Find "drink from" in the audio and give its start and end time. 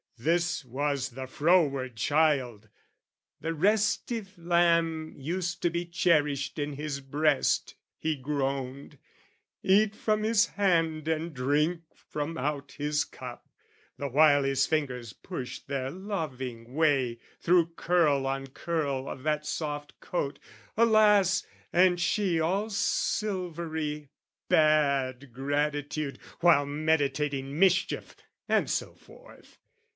11.33-12.37